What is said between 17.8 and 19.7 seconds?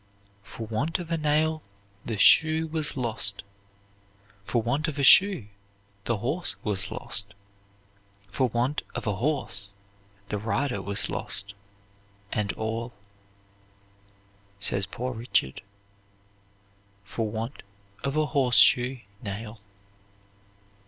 of a horseshoe nail."